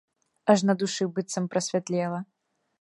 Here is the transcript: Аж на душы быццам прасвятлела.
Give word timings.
Аж 0.53 0.63
на 0.69 0.75
душы 0.79 1.07
быццам 1.19 1.45
прасвятлела. 1.55 2.19